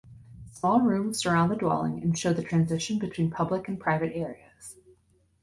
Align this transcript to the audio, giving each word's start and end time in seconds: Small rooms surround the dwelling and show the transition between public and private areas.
Small 0.51 0.81
rooms 0.81 1.19
surround 1.19 1.51
the 1.51 1.55
dwelling 1.55 2.01
and 2.01 2.17
show 2.17 2.33
the 2.33 2.41
transition 2.41 2.97
between 2.97 3.29
public 3.29 3.67
and 3.67 3.79
private 3.79 4.13
areas. 4.15 4.77